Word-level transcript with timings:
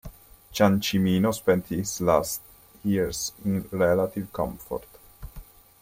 Ciancimino 0.51 1.31
spent 1.31 1.67
his 1.67 2.01
last 2.01 2.41
years 2.83 3.33
in 3.45 3.61
relative 3.71 4.33
comfort. 4.33 4.87